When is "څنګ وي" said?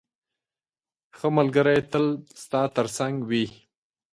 2.97-3.45